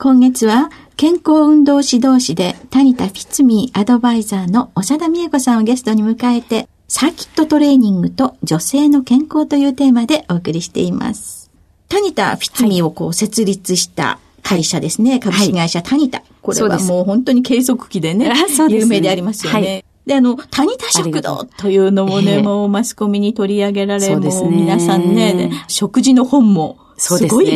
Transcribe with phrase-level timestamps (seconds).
[0.00, 11.50] 今月は健康運動指導士で谷田フィツミーアドバイザーの長田美恵子さんをゲストに迎えてサーキットトレーニングと女性の健康というテーマでお送りしています。
[11.88, 15.10] 谷田フィツミーをこう設立した会社ですね。
[15.10, 16.22] はい、株式会社谷田。
[16.42, 19.60] これはもう本当に計測器でね、でね有名でありますよね。
[19.60, 27.48] はいで、あの、谷田食堂というのもね、えー、もうマスコミに取り上げられ、もう皆さんね、食事の本も、すごい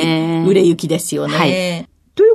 [0.44, 1.34] 売れ行きですよね。
[1.34, 1.88] はい、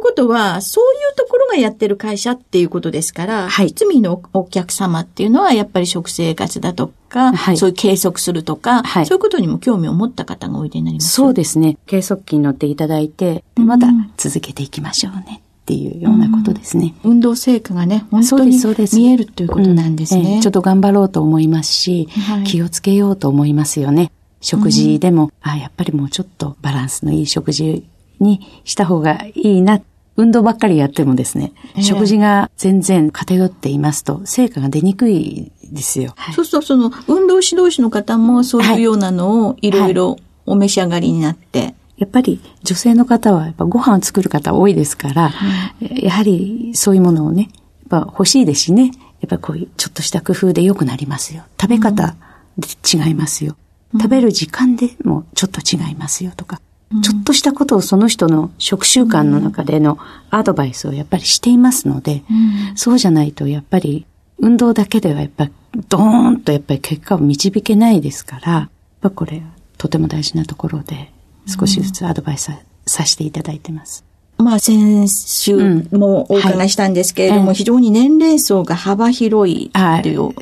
[0.08, 3.72] ことは、そういうところがやってる会社っていうことですから、はい。
[3.76, 9.06] 罪のお客様っていうのは、やっぱり食生活だとか、はい、そういう計測するとか、はい。
[9.06, 11.78] そういうことにも興味を持った方がおいでになりますそうですね。
[11.86, 13.88] 計測器に乗っていただいて、で、また
[14.18, 15.42] 続けていきましょうね。
[15.42, 16.96] っていうようなことですね。
[17.04, 18.58] うん、運動成果がね、本当に
[18.94, 24.14] 見えるということなんですね、うんえー、ちょっと頑張ろうと思いますし、はい、気をつけようと思いますよね。
[24.40, 27.86] 食事でも、うん、あやっぱりもうちょっとバランスのいい食事
[28.22, 29.82] にした方がいいな。
[30.18, 36.14] 運動ばっかりやってもですね、えー、食事が全然偏っていますと、成果が出にくいですよ。
[36.18, 45.32] はい、そうすると、その、運動指導士の方もそういうようなのをいろいろお召し上がりになって、はいやっぱり女性の方はやっぱご飯を作る方多いですから、
[45.80, 47.50] やはりそういうものをね、
[47.90, 51.44] やっぱ欲しいですしね、やっぱこういうちょっとした工夫で良くなりますよ。
[51.60, 52.16] 食べ方
[52.58, 53.58] で違いますよ。
[53.94, 56.64] うん、食べる時間でもちょっと違いますよとか、うん、
[57.04, 59.98] ちょっとしたことをその人の食習慣の中での
[60.30, 64.06] アドバイスをやっぱりしていますので、うん、そうじゃないとやっぱり
[64.40, 65.52] 運動だけではやっぱり
[65.90, 68.70] ドーンとやっぱり結果を導けないですから、やっ
[69.02, 69.44] ぱこれ
[69.78, 71.12] とても大事なところで、
[71.46, 72.52] 少しずつアドバイス
[72.86, 74.04] させていただいてます。
[74.38, 77.48] まあ、先週もお伺いしたんですけれども、うん。
[77.48, 79.72] はい、非常に年齢層が幅広い
[80.04, 80.34] という、お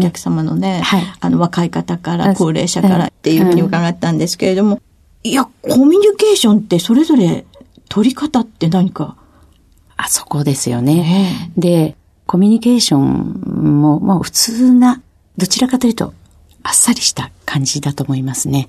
[0.00, 4.82] 客様のね、はい、あの、若い方から高齢者からっていうふうに伺ったんですけれども、うん、
[5.24, 7.44] いや、コミュニケーションってそれぞれ
[7.88, 9.16] 取り方って何か？
[9.96, 11.50] あそこですよね。
[11.56, 11.96] で、
[12.26, 15.02] コミュニケーションも、まあ普通な、
[15.36, 16.14] どちらかというと、
[16.62, 18.68] あっさりした感じだと思いますね。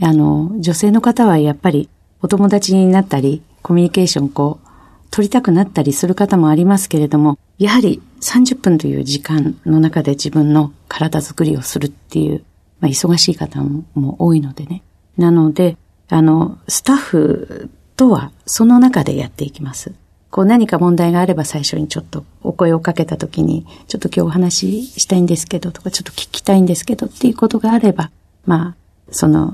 [0.00, 1.88] うん、あの、女性の方はやっぱり
[2.22, 4.68] お友達になったり、コミュニケーションこう、
[5.10, 12.44] 取りたくなったりする方もありますけれども、やはり30分という時間の中で自分の体づくりをするっていう、
[12.78, 13.60] まあ、忙しい方
[13.94, 14.82] も多いのでね。
[15.20, 15.76] なので、
[16.08, 19.92] あの、スタッフとはその中でやっていきます。
[20.30, 28.10] こう何か問題があれば最初にちょっとお声をかけた時に、ちょっと今日お話ししたいんですけどとか、ちょっと聞きたいんですけどっていうことがあれば、
[28.46, 28.76] まあ、
[29.10, 29.52] その、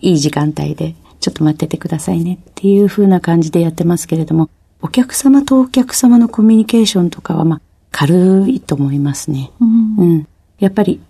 [0.00, 4.48] いい時間帯で、ちょっと待っててくださいねっていう風な感じでやってますけれども、
[4.80, 7.60] お客様とお客様のコミュニケーションとかは、まあ、
[7.90, 9.50] 軽いと思いますね。
[9.60, 10.28] うん、うん。
[10.60, 11.00] やっぱり、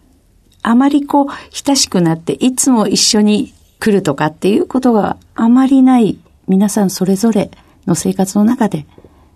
[0.62, 7.51] あまりこう、親しくなって、いつも一緒に来るとかっていうことがあまりない、皆さんそれぞれ
[7.87, 8.87] の生活の中で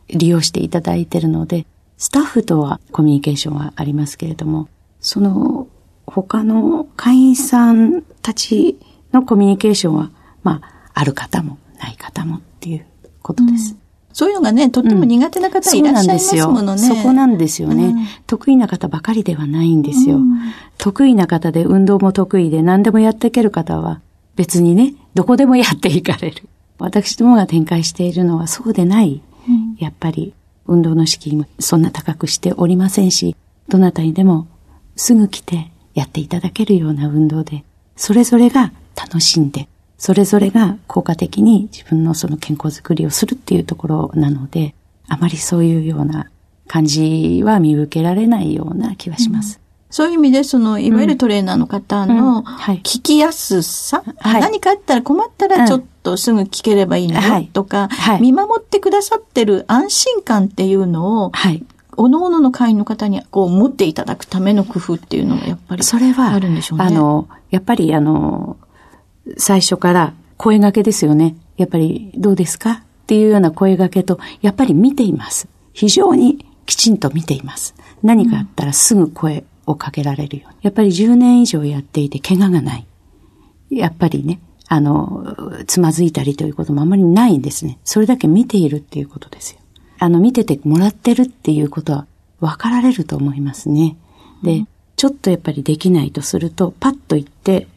[0.09, 1.67] 利用していただいているので、
[1.97, 4.69] スタッフとはコミュニケーションはありますけれども、
[5.00, 5.69] その
[6.06, 8.79] 他の会員さんたち
[9.12, 10.11] のコミュニケーションは、
[10.43, 12.87] まあ、ある方もない方もっていう
[13.23, 13.73] ことです。
[13.73, 13.79] うん、
[14.12, 16.81] そういうのがね、とっても苦手な方いらっしゃいますものね。
[16.81, 20.38] そこなんですよね、うん、得意な方ばかりではないんですよ、うん、
[20.79, 24.00] 得意な方で運動も得意で何でもやっていける方は
[24.37, 26.49] 別にね、どこでもやっていかれる。
[26.79, 29.23] 私どもが展開しているのはそうでない
[29.79, 30.34] やっぱり
[30.67, 33.37] 運動の資金もそんな高くしておりませんし、
[33.69, 34.46] どなたにでも
[34.96, 37.64] すぐ来てやっていただけるような運動で、
[37.96, 39.69] それぞれが楽しんで、
[39.99, 44.75] それぞれが効果的に自分のその健康づくりをするっていうところなので、
[45.08, 46.31] あまりそういうような
[46.67, 49.61] 感じは見受けられないような気はします。
[49.93, 52.44] うんそういう意味で、その、いわゆるトレーナーの方の
[52.83, 61.62] 聞きやすさ、はい、何かあったら困ったらちょっとすぐ聞ければいいのよとか、はい、見守ってくださってる安心感っていうのを、はい、
[61.99, 66.87] おのおのの会員の方にこう持っていただくための工夫っていうのはやっぱりそれはあるんでしょうね。
[66.87, 68.56] あの、やっぱりあの、
[69.37, 71.37] 最初から声掛けですよね。
[71.59, 72.71] やっぱりどうですか？
[72.71, 75.49] っていうような声掛けと、やっぱり見ています。
[75.75, 77.75] 非常にきちんと見ています。
[78.03, 80.56] 何かあったらすぐ声をかけられるように。
[80.62, 82.87] やっぱり10年以上やっていて怪我がない。
[83.70, 87.79] やっぱりね、あの、つまずいたりということもあまりないんですね。
[87.85, 89.61] それだけ見ているっていうことですよ。
[89.99, 92.06] あの、見ててもらってるっていうことは
[92.41, 93.97] 分かられると思いますね。
[94.43, 94.64] で、
[94.97, 97.69] ちょっとやっぱりできないとすると、パッと言って、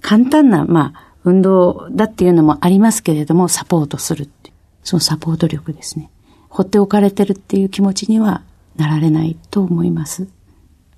[0.00, 4.52] 簡単な、まあ、運動だっていうのもありますけれども、サポートするって。
[4.82, 6.10] そのサポート力ですね。
[6.48, 8.42] 放っておかれてるっていう気持ちには
[8.76, 10.28] なられないと思います。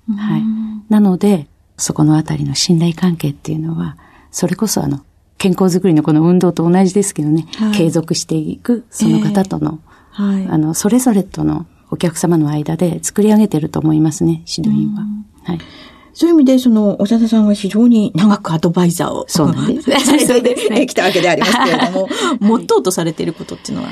[0.09, 0.43] はい。
[0.89, 3.97] なので、そこのあたりの信頼関係っていうのは、
[4.31, 5.01] それこそあの、
[5.39, 9.81] 健康づくりのこの運動と同じですけどね、はい、継続していく、その方との、
[10.15, 15.03] えー、はい、あの、それぞれとのお客様の間で作り上げてると思いますね、指導員は。
[15.45, 15.59] はい。
[16.13, 19.25] そういう意味で、その、長田さんは非常に長くアドバイザーを。
[19.27, 19.91] そうなんです。
[20.27, 22.09] それできたわけでありますけれども、
[22.39, 23.91] もっととされていることっていうのは？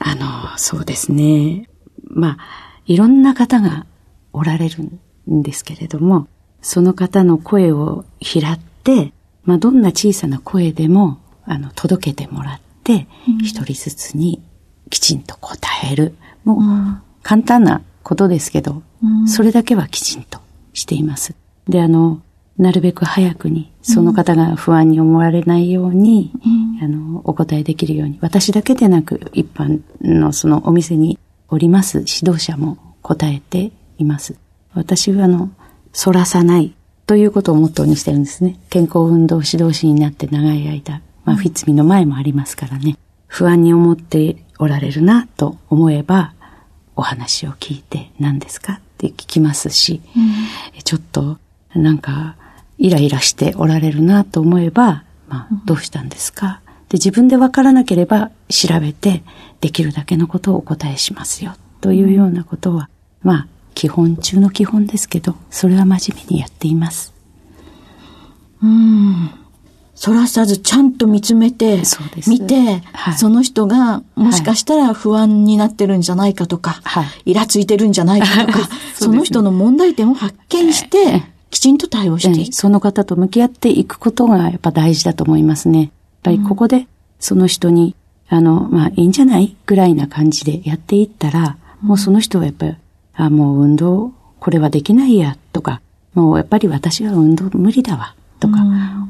[0.00, 1.68] あの、そうですね。
[2.02, 2.38] まあ、
[2.86, 3.86] いろんな方が
[4.32, 6.28] おられるんですけれども、
[6.60, 9.12] その方の声を拾って、
[9.44, 13.06] まあ、どんな小さな声でも、あの、届けてもらって、
[13.42, 14.42] 一、うん、人ずつに
[14.90, 15.58] きちんと答
[15.90, 16.14] える。
[16.44, 20.40] もう、簡単なことですけど、うん、それだけはきちんと
[20.72, 21.34] しています。
[21.68, 22.20] で、あの、
[22.58, 26.32] なるべく早くに、その方が不安に思われないように、
[26.80, 34.36] うん、あの、お答えできるように、私だけでなく、一般のそのお店におります指導者も答えています。
[34.74, 35.50] 私はあの、
[35.94, 36.74] 反らさない
[37.06, 38.58] ということをモットーにしてるんですね。
[38.70, 42.96] 健康運動指導士になって長い間、まあ、フィッツミの前もありますからね。
[43.26, 46.34] 不安に思っておられるなと思えば、
[46.96, 51.38] お話を聞いて何ですかって聞きますし、うん、ちょっと
[51.74, 52.36] なんか
[52.78, 59.22] イライラしておられるなと思えば、まあ、どうしたんですか、で自分でわからなければ調べて
[59.60, 61.54] できるだけのことをお答えしますよ。
[61.80, 62.88] というようなことは、
[63.22, 67.12] まあ基本中の基本ですけど、それは真面目にやっています。
[68.62, 69.30] うん。
[69.94, 71.82] そらさずちゃんと見つめて、
[72.26, 82.52] 見て、はい、その人がもしかしたら不安になってるんじゃないかとか、はい、イラついてるんじゃないかとか、 そその人の問題点を発見して、きちんと対応していく。
[82.54, 85.80] その方と向き合っていくことがやっぱ大事だと思いますね。
[85.80, 85.90] やっ
[86.22, 86.88] ぱりここで
[87.20, 87.94] その人に、
[88.28, 92.74] あの、まあいいんじゃないぐらいな感じでやっていったら、もうその人はやっぱり、
[93.26, 95.80] あ、もう運動、これはできないや、とか、
[96.14, 98.58] もうやっぱり私は運動無理だわ、とか、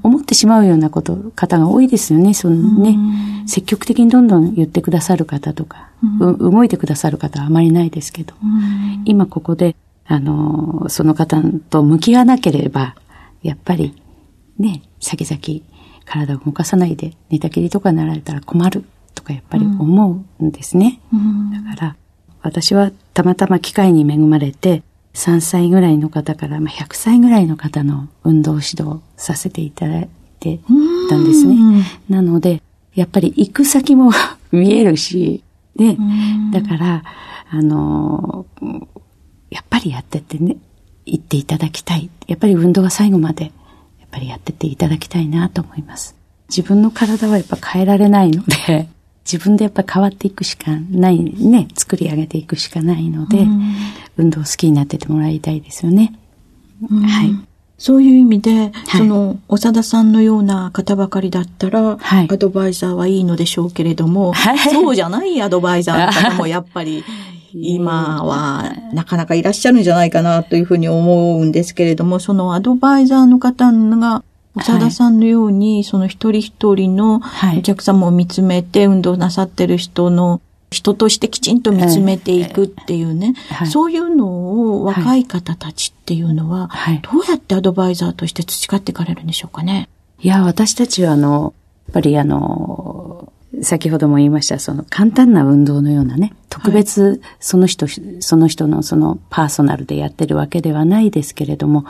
[0.02, 2.34] 思ってしまうようなこと、方が多いですよね。
[2.34, 2.96] そのね、
[3.46, 8.34] 積極的にどんどん言ってくださる方とか、動いてくださる方はあまりないですけど、
[9.04, 9.76] 今ここで
[10.06, 11.40] あの、その方
[11.70, 12.96] と向き合わなければ、
[13.42, 13.94] やっぱり、
[14.58, 15.64] ね、先々
[16.04, 21.00] 体を動かさないで寝たきりとかなられたら困るとかやっぱり思うんですね。
[21.12, 21.96] うん、だから、
[22.42, 24.82] 私はたまたま機会に恵まれて、
[25.14, 30.08] 3歳ぐらいの方から、まあ、100歳ぐらいの方の運動指導させていただい
[30.40, 30.60] て
[31.08, 31.84] たんですね。
[32.08, 32.62] なので、
[32.94, 34.10] やっぱり行く先も
[34.52, 35.42] 見えるし、
[35.76, 35.96] で、
[36.52, 37.04] だから、
[37.50, 38.46] あの、
[39.50, 40.56] やっぱりやってってね、
[41.04, 42.10] 言っていただきたい。
[42.26, 43.50] やっぱり運動は最後まで、や
[44.06, 46.16] っぱりやってっていただきたいなと思います。
[46.48, 48.88] 自分の体はやっぱ変えられないので、
[49.24, 53.74] 自分でやっぱ変わっていくしかない、ね、作り上げていくしかないので、うん、
[54.16, 56.18] 運動好きになっててもらいたいですよね。
[56.90, 57.34] うん、はい。
[57.78, 67.04] そういう意味で、はい、その、長田さんのような方ばかりだったら、はい、アドバイザーはいいのでしょうけれども、はい、そうじゃないアドバイザーの方もやっぱり
[67.52, 74.22] 今はなかなかいらっしゃるんじゃないかなというふうに思うんですけれども、そのアドバイザーの方が、
[74.54, 77.20] 長田さんのように、その一人一人の
[77.58, 80.40] お客様を見つめて運動なさってる人の
[80.70, 89.88] 人としてきちんと見つめていくっていうね、はい、そういうのを若い方たちっていうのは、はい、どうやってアドバイザーとして培っていかれるんでしょうかね？
[90.20, 91.52] いや、私たちはあの、
[91.86, 101.84] やっぱりあの、先ほども言いました、その簡単な運動のようなね、特別その人、はい、その人のそのパーソナルでやってるわけではないですけれども、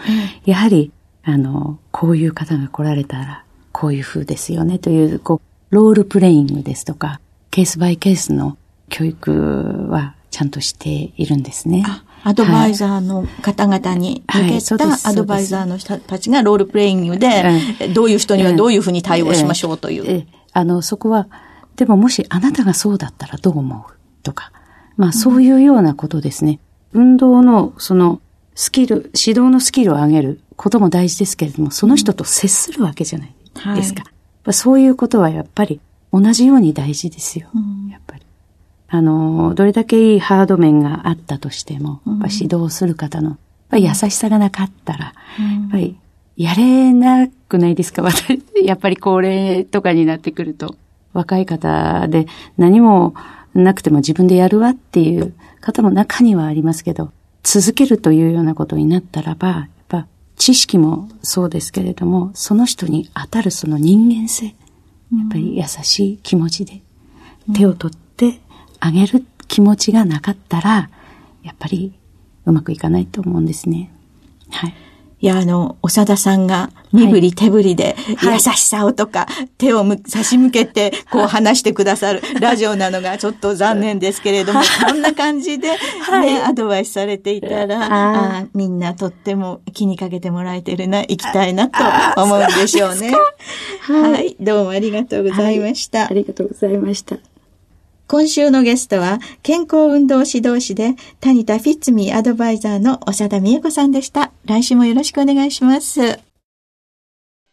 [0.45, 0.91] やはり、
[1.25, 8.57] あの、こういう方が来られたら、こういう風ですよねという、こう、ロールプレイングですとか、ケースバイケースの
[8.89, 11.85] 教育はちゃんとしているんですね。
[12.25, 17.45] アドバイザーの方々に向けたアドバイザーの人たちがロールプレイングで、
[17.95, 20.27] どういう人にはどういうふうに対応しましょうという。
[20.53, 21.29] あの、そこは、
[21.77, 24.53] でももしあなたがそうだったらどう思うとか、
[24.97, 26.61] まあそういうようなことですね。
[26.93, 28.21] 運動のその
[28.55, 33.35] スキル、指導のスキルを上げることも大事ですけれども、その人と接するわけじゃない。
[33.75, 34.05] ですか。
[34.45, 35.81] はい、そういうことはやっぱり
[36.13, 37.49] 同じように大事ですよ。
[37.91, 38.23] やっぱり。
[38.89, 43.39] あの、どれだけいいハード面があったとしても、やっぱ指導する方の、
[43.73, 45.13] 優しさがなかったら、や
[45.67, 45.97] っぱり
[46.37, 48.05] やれなくないですか？
[48.63, 50.77] やっぱり高齢とかになってくると、
[51.13, 52.27] 若い方で
[52.57, 53.15] 何も
[53.55, 57.11] なくても自分でやるわっていう方も中にはありますけど、
[57.43, 59.82] 続けるというようなことになったらば、やっぱ
[60.37, 64.53] 知識もそうですけれども、その人に当たるその人間性、や
[65.27, 66.83] っぱり優しい気持ちで
[67.55, 68.41] 手を取って
[68.81, 70.91] あげる気持ちがなかったら、
[71.43, 71.95] やっぱり
[72.47, 73.93] うまくいかないと思うんですね。
[74.51, 74.75] はい。
[75.23, 91.79] いや、あの、長田さんが身振り手振りで優しさをとか、手を差し向けてこう話してくださる ラジオなのがちょっと残念ですけれども、 こんな感じでね、アドバイスされていたら、あみんなとっても気にかけてもらえてるな、行きたいなと
[92.21, 93.15] 思うんでしょうね。
[93.83, 96.07] はい、どうもありがとうございました。
[96.07, 97.17] ありがとうございました。
[98.13, 104.33] 今週のゲストは、健康運動指導士で、谷田フィッツミーアドバイザーの長田美恵子さんでした。
[104.45, 106.21] 来週もよろしくお願いします。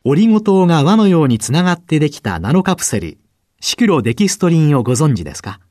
[0.04, 3.20] オリゴ糖が輪のようにつながってできたナノカプセル、
[3.62, 5.62] シクロデキストリンをご存知ですか？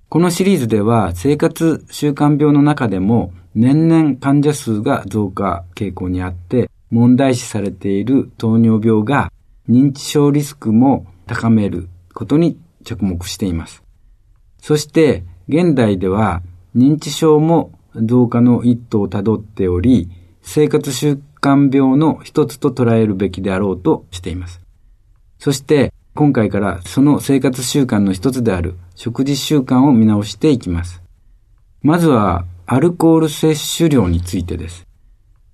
[0.09, 9.31] このシリーズでは生活習慣病の中でも年々患者数が増加傾向にあって問題視されている糖尿病が
[9.69, 13.83] 認知症リスクも高めることに着目しています。
[14.59, 16.41] そして現代では
[16.75, 20.09] 認知症も増加の一途をたどっており
[20.41, 24.59] 生活習慣病の一つと捉えるべきであろうとしています。
[25.37, 31.01] そして今回からその生活習慣の一つである食事習慣を見直していきます。
[31.81, 34.85] まずは、アルコール摂取量についてです。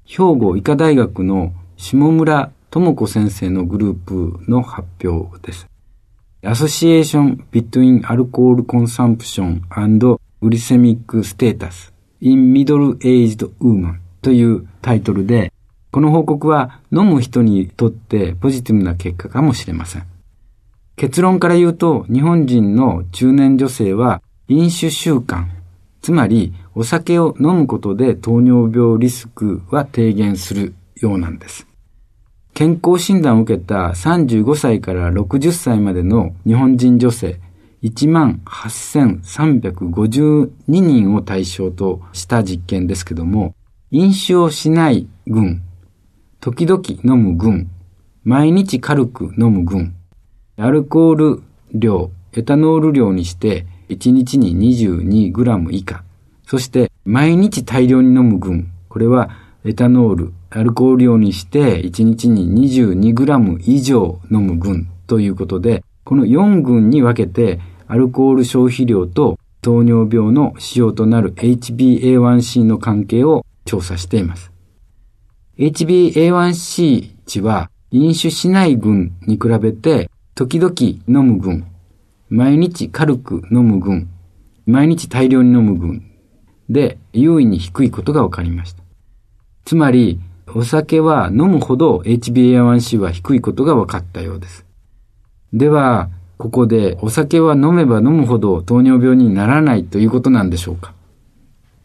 [0.03, 5.67] 兵庫医科大学の下村智子先生のグループの発表です。
[6.41, 15.53] Association Between Alcohol Consumption and Glycemic Status in Middle-Aged Women というタイトルで、
[15.91, 20.14] この報告は飲む人にとってポジティブな結果かもしれません。
[20.95, 25.45] 結論から言うと、日本人の中年女性は飲酒習慣、
[26.01, 31.67] つまりお酒を飲むことで糖尿病リスクは低減するようなんです。
[32.53, 37.41] 健康診断を受けた35歳から60歳までの日本人女性
[37.83, 43.53] 18,352人を対象とした実験ですけども、
[43.91, 45.61] 飲酒をしない群、
[46.39, 47.69] 時々飲む群、
[48.23, 49.94] 毎日軽く飲む群、
[50.57, 51.43] アルコール
[51.73, 56.05] 量、エタノール量にして1日に 22g 以下。
[56.47, 58.71] そして毎日大量に飲む群。
[58.87, 59.31] これは
[59.65, 67.59] エタノール、アルコール量にして1日に 22g 以上飲む群ということで、この4群に分けて
[67.89, 74.53] アルコール消費量と糖尿病の指標となる HbA1c の関係を調査しています。
[75.57, 80.73] HbA1c 値は飲酒しない群に比べて時々
[81.07, 81.65] 飲む群、
[82.27, 84.09] 毎日軽く飲む群、
[84.65, 86.11] 毎日大量に飲む群
[86.69, 88.83] で優位に低いことが分かりました。
[89.63, 90.19] つまり、
[90.53, 94.65] お酒は飲むほど HbA1c は低いことが分かったようです。
[95.53, 100.93] では、ここでお酒は飲めば飲むほど糖尿病にならないということなんでしょうか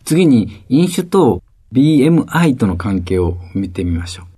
[0.04, 4.29] 次に飲酒と BMI との関係を見てみましょう。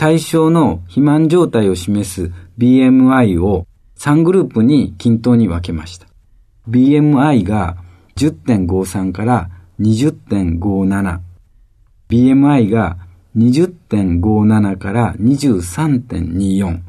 [0.00, 3.66] 対象の肥満状態を示す BMI を
[3.98, 6.06] 3グループに均等に分けました。
[6.70, 7.76] BMI が
[8.16, 11.20] 10.53から20.57。
[12.08, 12.96] BMI が
[13.36, 16.80] 20.57から23.24。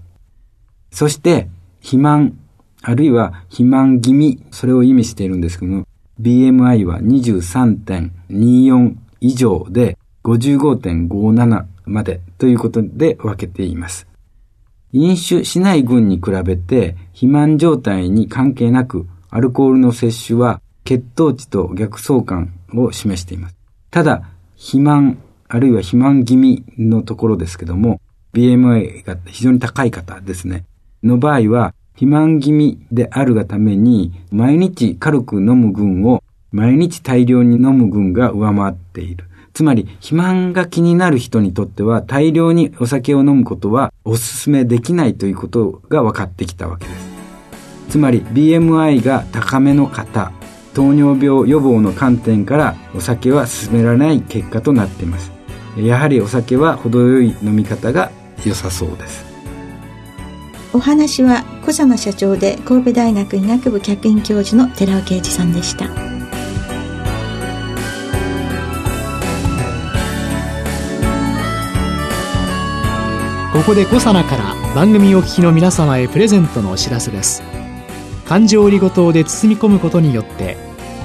[0.92, 1.50] そして、
[1.82, 2.40] 肥満、
[2.82, 5.86] あるいは肥満気味、それを意味しているんですけども、
[6.22, 14.08] BMI は23.24以上で55.57までということで分けています。
[14.94, 23.56] 飲酒しない群に比べて肥満状態に関係なくアルコールの摂取は血糖値と逆相関を示しています。
[23.90, 24.24] ただ、
[24.56, 28.02] 肥満、あるいは肥満気味のところですけども、
[28.34, 30.66] BMI が非常に高い方ですね。
[31.04, 39.26] の場合は、肥満気味であるがために、毎日軽く飲む群を毎日大量に飲む群が上回っている。
[39.54, 47.12] つまり、肥満が気になる人にとっては、大量にお酒を飲むことはお勧めできないということが分かってきたわけです。
[47.90, 50.32] つまり、BMI が高めの方、
[50.74, 55.32] 糖尿病予防の観点からお酒は勧められない結果となっています。
[55.78, 58.12] やはりお酒は程よい飲み方が
[58.46, 59.32] 良さそうです。
[60.74, 66.11] お話は小佐野社長で神戸大学医学部客員教授の寺尾啓二さんでした
[73.54, 77.44] ここで小佐奈から番組お聞きの皆様へプレゼントのお知らせです。
[78.26, 80.56] 環状オリゴ糖で包み込むことによって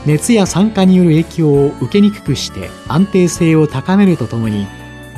[0.07, 4.69] 熱や酸化による影響を受けにくくして安定性を高めるとともに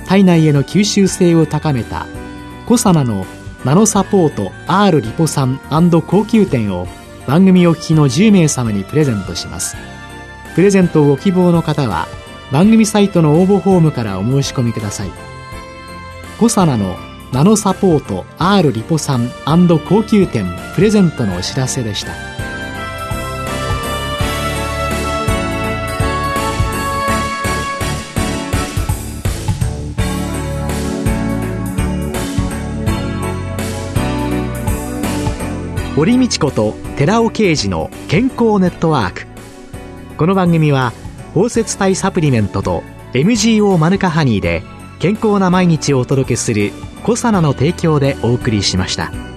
[0.06, 2.06] 体内への吸収性を高めた
[2.64, 3.26] コサナの
[3.62, 6.88] ナノサポート R リポ酸高級店を
[7.26, 9.76] 番組お聞きの10名様にプレゼントします。
[10.54, 12.08] プレゼントをご希望の方は
[12.50, 15.10] 番組サイトの応募フォームからお申し込みください。
[16.40, 16.96] コサナの
[17.30, 22.12] ナノサポート R リポ酸高級店プレゼントのお知らせでした。
[35.94, 39.26] 堀道子と寺尾啓二の健康ネットワーク。
[40.16, 40.94] この番組は
[41.34, 44.62] 包摂体サプリメントと MGO マヌカハニーで
[44.98, 49.27] 健康な毎日をお届けする「コサナの提供」でお送りしました。